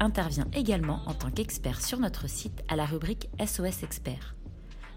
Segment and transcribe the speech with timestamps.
[0.00, 4.34] intervient également en tant qu'expert sur notre site à la rubrique SOS Expert.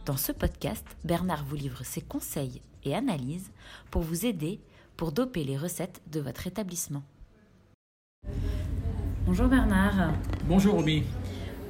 [0.05, 3.51] Dans ce podcast, Bernard vous livre ses conseils et analyses
[3.91, 4.59] pour vous aider
[4.97, 7.03] pour doper les recettes de votre établissement.
[9.25, 10.13] Bonjour Bernard.
[10.47, 11.03] Bonjour Romy.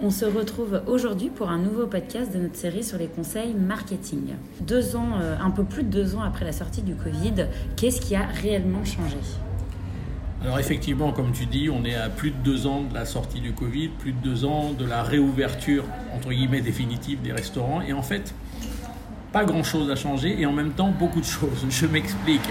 [0.01, 4.33] On se retrouve aujourd'hui pour un nouveau podcast de notre série sur les conseils marketing.
[4.61, 8.01] Deux ans, euh, un peu plus de deux ans après la sortie du Covid, qu'est-ce
[8.01, 9.17] qui a réellement changé?
[10.43, 13.41] Alors effectivement, comme tu dis, on est à plus de deux ans de la sortie
[13.41, 15.83] du Covid, plus de deux ans de la réouverture,
[16.15, 17.81] entre guillemets, définitive des restaurants.
[17.81, 18.33] Et en fait,
[19.31, 21.65] pas grand-chose a changé et en même temps, beaucoup de choses.
[21.69, 22.41] Je m'explique.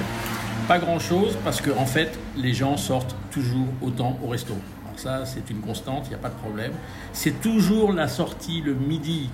[0.69, 4.55] Pas grand-chose parce que en fait, les gens sortent toujours autant au resto.
[4.85, 6.73] Alors ça, c'est une constante, il n'y a pas de problème.
[7.13, 9.31] C'est toujours la sortie le midi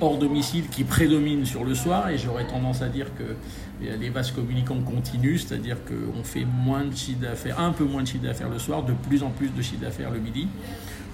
[0.00, 3.36] hors domicile qui prédomine sur le soir et j'aurais tendance à dire que
[3.80, 8.06] les vases communicants continuent, c'est-à-dire qu'on fait moins de chiffre d'affaires, un peu moins de
[8.08, 10.48] chiffre d'affaires le soir, de plus en plus de chiffre d'affaires le midi.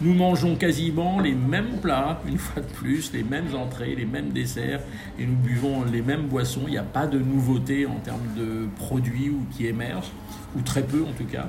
[0.00, 4.30] Nous mangeons quasiment les mêmes plats, une fois de plus, les mêmes entrées, les mêmes
[4.30, 4.80] desserts,
[5.18, 6.62] et nous buvons les mêmes boissons.
[6.66, 10.12] Il n'y a pas de nouveauté en termes de produits ou qui émergent,
[10.56, 11.48] ou très peu en tout cas.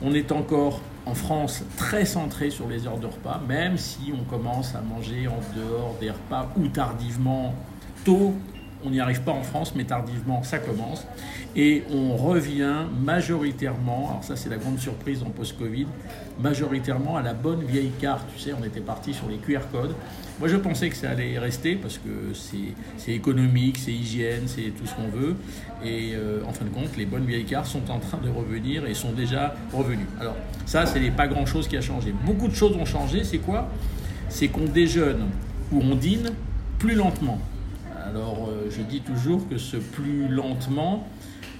[0.00, 4.24] On est encore en France très centré sur les heures de repas, même si on
[4.24, 7.54] commence à manger en dehors des repas ou tardivement
[8.04, 8.34] tôt.
[8.84, 11.06] On n'y arrive pas en France, mais tardivement, ça commence.
[11.54, 15.86] Et on revient majoritairement, alors ça c'est la grande surprise en post-Covid,
[16.40, 18.26] majoritairement à la bonne vieille carte.
[18.34, 19.94] Tu sais, on était parti sur les QR codes.
[20.40, 22.34] Moi, je pensais que ça allait rester parce que
[22.96, 25.36] c'est économique, c'est hygiène, c'est tout ce qu'on veut.
[25.84, 28.86] Et euh, en fin de compte, les bonnes vieilles cartes sont en train de revenir
[28.86, 30.08] et sont déjà revenues.
[30.18, 30.36] Alors,
[30.66, 32.12] ça, c'est pas grand-chose qui a changé.
[32.24, 33.24] Beaucoup de choses ont changé.
[33.24, 33.68] C'est quoi?
[34.28, 35.28] C'est qu'on déjeune
[35.70, 36.30] ou on dîne
[36.78, 37.38] plus lentement.
[38.14, 41.08] Alors, euh, je dis toujours que ce plus lentement,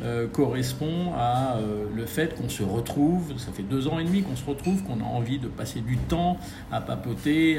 [0.03, 4.23] euh, correspond à euh, le fait qu'on se retrouve, ça fait deux ans et demi
[4.23, 6.37] qu'on se retrouve, qu'on a envie de passer du temps
[6.71, 7.59] à papoter,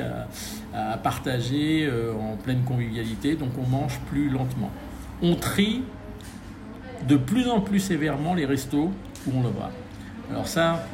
[0.74, 1.90] à, partager
[2.20, 4.70] en pleine convivialité, donc on mange plus lentement.
[5.24, 5.82] On trie
[7.08, 8.92] de plus en plus sévèrement les restos
[9.26, 9.72] où on le va.
[10.30, 10.86] Alors ça,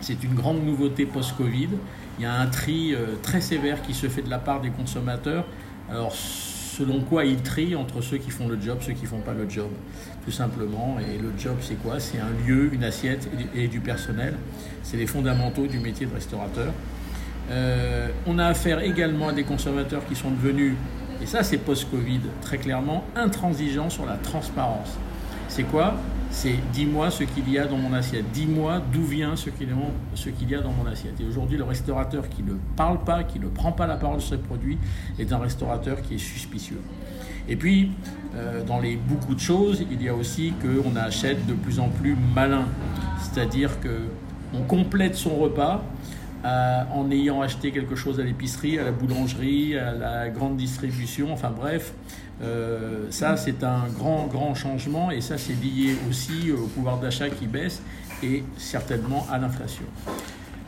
[0.00, 1.68] c'est une grande nouveauté post-Covid.
[2.18, 5.44] Il y a un tri très sévère qui se fait de la part des consommateurs.
[5.90, 6.14] Alors
[6.78, 9.50] selon quoi ils trient entre ceux qui font le job, ceux qui font pas le
[9.50, 9.68] job,
[10.24, 10.98] tout simplement.
[11.00, 11.98] Et le job, c'est quoi?
[11.98, 14.34] C'est un lieu, une assiette et du personnel.
[14.84, 16.72] C'est les fondamentaux du métier de restaurateur.
[17.50, 20.74] Euh, on a affaire également à des consommateurs qui sont devenus,
[21.22, 24.98] et ça c'est post-Covid, très clairement, intransigeants sur la transparence.
[25.48, 25.94] C'est quoi?
[26.40, 28.30] C'est dis-moi ce qu'il y a dans mon assiette.
[28.32, 29.68] Dis-moi d'où vient ce qu'il
[30.48, 31.20] y a dans mon assiette.
[31.20, 34.36] Et aujourd'hui, le restaurateur qui ne parle pas, qui ne prend pas la parole sur
[34.36, 34.78] ses produits,
[35.18, 36.80] est un restaurateur qui est suspicieux.
[37.48, 37.90] Et puis,
[38.36, 41.88] euh, dans les beaucoup de choses, il y a aussi qu'on achète de plus en
[41.88, 42.66] plus malin.
[43.20, 45.82] C'est-à-dire qu'on complète son repas
[46.44, 51.32] euh, en ayant acheté quelque chose à l'épicerie, à la boulangerie, à la grande distribution,
[51.32, 51.92] enfin bref,
[52.42, 57.28] euh, ça c'est un grand grand changement et ça c'est lié aussi au pouvoir d'achat
[57.28, 57.82] qui baisse
[58.22, 59.84] et certainement à l'inflation.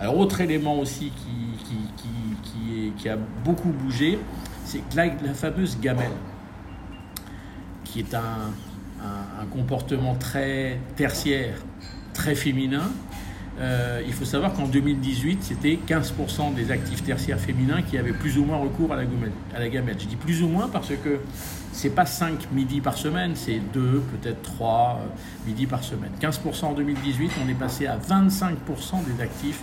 [0.00, 4.18] Alors autre élément aussi qui, qui, qui, a beaucoup bougé,
[4.64, 6.10] c'est la, fameuse gamelle,
[7.84, 8.50] qui est un,
[9.40, 11.58] un comportement très tertiaire,
[12.12, 12.90] très féminin,
[13.60, 18.38] euh, il faut savoir qu'en 2018, c'était 15% des actifs tertiaires féminins qui avaient plus
[18.38, 19.96] ou moins recours à la, gamelle.
[19.98, 21.20] Je dis plus ou moins parce que
[21.72, 26.10] c'est pas 5 midis par semaine, c'est 2, peut-être 3 euh, midis par semaine.
[26.20, 28.54] 15% en 2018, on est passé à 25%
[29.14, 29.60] des actifs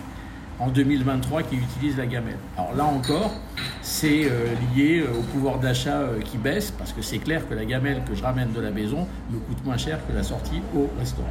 [0.60, 2.38] en 2023 qui utilisent la gamelle.
[2.56, 3.32] Alors là encore,
[3.82, 8.02] c'est euh, lié au pouvoir d'achat qui baisse parce que c'est clair que la gamelle
[8.08, 11.26] que je ramène de la maison me coûte moins cher que la sortie au restaurant.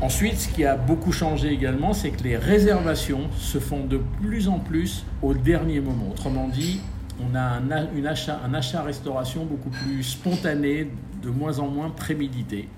[0.00, 4.46] Ensuite, ce qui a beaucoup changé également, c'est que les réservations se font de plus
[4.46, 6.10] en plus au dernier moment.
[6.10, 6.80] Autrement dit,
[7.20, 10.88] on a un, une achat, un achat-restauration beaucoup plus spontané,
[11.20, 12.68] de moins en moins prémédité.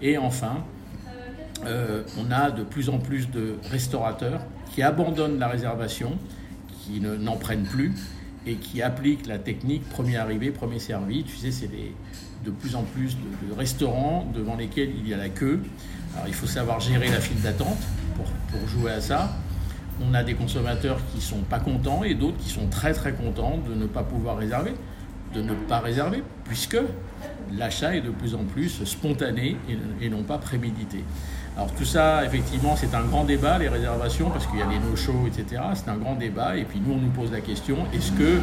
[0.00, 0.64] Et enfin,
[1.66, 6.16] euh, on a de plus en plus de restaurateurs qui abandonnent la réservation,
[6.84, 7.92] qui n'en prennent plus
[8.46, 11.24] et qui appliquent la technique premier arrivé, premier servi.
[11.24, 11.70] Tu sais, c'est
[12.44, 15.60] de plus en plus de restaurants devant lesquels il y a la queue.
[16.26, 17.78] Il faut savoir gérer la file d'attente
[18.16, 19.30] pour, jouer à ça.
[20.00, 23.58] on a des consommateurs qui sont pas contents et d'autres qui sont très très contents
[23.66, 24.74] de ne pas pouvoir réserver,
[25.34, 26.76] de ne pas réserver, puisque
[27.56, 29.56] l'achat est de plus en plus spontané
[30.00, 31.02] et, non pas prémédité.
[31.56, 34.78] Alors tout ça, effectivement, c'est un grand débat, les réservations, parce qu'il y a les
[34.78, 35.62] no-shows, etc.
[35.74, 36.56] C'est un grand débat.
[36.56, 38.38] Et puis nous, on nous pose la question, est-ce que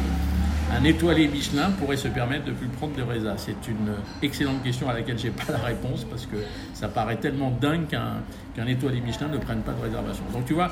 [0.70, 4.88] un étoilé Michelin pourrait se permettre de plus prendre de résa C'est une excellente question
[4.88, 6.36] à laquelle je n'ai pas la réponse, parce que
[6.74, 10.24] ça paraît tellement dingue qu'un étoilé Michelin ne prenne pas de réservation.
[10.32, 10.70] Donc tu vois,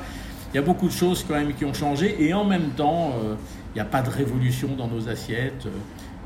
[0.53, 3.13] il y a beaucoup de choses quand même qui ont changé, et en même temps,
[3.23, 3.35] euh,
[3.73, 5.67] il n'y a pas de révolution dans nos assiettes.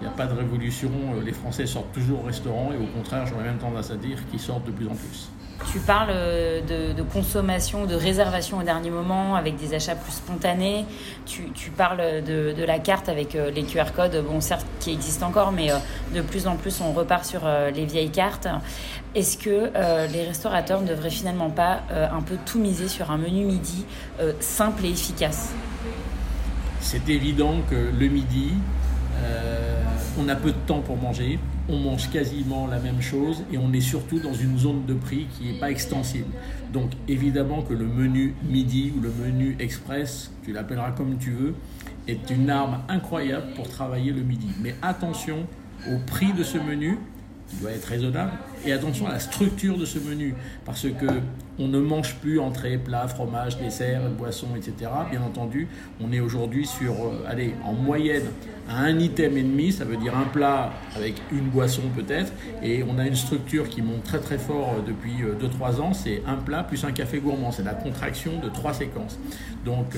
[0.01, 2.87] Il n'y a pas de révolution, euh, les Français sortent toujours au restaurant et au
[2.87, 5.29] contraire, j'aurais même tendance à dire qu'ils sortent de plus en plus.
[5.71, 10.83] Tu parles euh, de, consommation, de réservation au dernier moment avec des achats plus spontanés.
[11.25, 15.53] Tu, parles de, la carte avec euh, les QR codes, bon certes qui existent encore,
[15.53, 15.69] mais
[16.13, 17.41] de plus en plus on repart sur
[17.73, 18.47] les vieilles cartes.
[19.15, 19.71] Est-ce que
[20.11, 23.85] les restaurateurs ne devraient finalement pas un peu tout miser sur un menu midi
[24.39, 25.53] simple et efficace?
[26.81, 28.53] C'est évident que le midi,
[30.19, 31.39] on a peu de temps pour manger,
[31.69, 35.27] on mange quasiment la même chose et on est surtout dans une zone de prix
[35.37, 36.27] qui n'est pas extensible.
[36.71, 41.55] Donc évidemment que le menu midi ou le menu express, tu l'appelleras comme tu veux,
[42.07, 44.49] est une arme incroyable pour travailler le midi.
[44.61, 45.47] Mais attention
[45.89, 46.97] au prix de ce menu
[47.51, 48.31] il doit être raisonnable.
[48.65, 50.35] Et attention à la structure de ce menu,
[50.65, 51.07] parce que
[51.59, 54.89] on ne mange plus entrée, plat, fromage, dessert, boisson, etc.
[55.11, 55.67] Bien entendu,
[56.01, 58.23] on est aujourd'hui sur, euh, allez, en moyenne
[58.69, 62.31] un item et demi, ça veut dire un plat avec une boisson peut-être,
[62.63, 65.93] et on a une structure qui monte très très fort euh, depuis 2-3 euh, ans,
[65.93, 69.19] c'est un plat plus un café gourmand, c'est la contraction de trois séquences.
[69.65, 69.95] Donc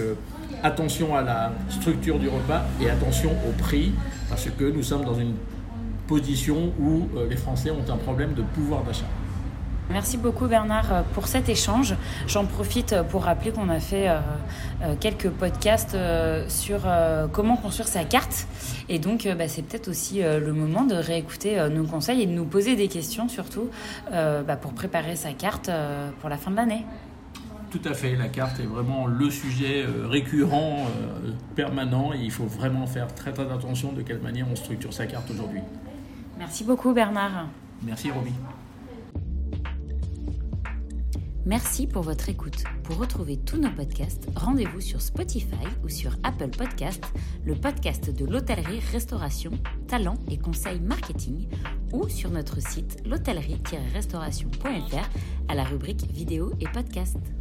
[0.64, 3.94] attention à la structure du repas et attention au prix,
[4.30, 5.36] parce que nous sommes dans une
[6.08, 9.06] position où euh, les Français ont un problème de pouvoir d'achat.
[9.92, 11.96] Merci beaucoup Bernard euh, pour cet échange.
[12.28, 14.10] J'en profite euh, pour rappeler qu'on a fait
[15.00, 15.98] quelques podcasts
[16.48, 16.82] sur
[17.32, 18.48] comment construire sa carte.
[18.90, 22.46] Et donc bah, c'est peut-être aussi le moment de réécouter nos conseils et de nous
[22.46, 23.70] poser des questions surtout
[24.12, 25.70] bah, pour préparer sa carte
[26.20, 26.86] pour la fin de l'année.
[27.72, 30.88] Tout à fait, la carte est vraiment le sujet récurrent,
[31.56, 35.08] permanent, et il faut vraiment faire très très attention de quelle manière on structure sa
[35.08, 35.62] carte aujourd'hui.
[36.38, 37.48] Merci beaucoup Bernard.
[37.82, 38.32] Merci Roby.
[41.46, 42.64] Merci pour votre écoute.
[42.84, 47.14] Pour retrouver tous nos podcasts, rendez-vous sur Spotify ou sur Apple Podcasts,
[47.46, 49.52] le podcast de l'hôtellerie-restauration,
[49.88, 51.48] talent et conseils marketing,
[51.94, 55.10] ou sur notre site l'hôtellerie-restauration.fr
[55.48, 57.32] à la rubrique vidéo et podcasts.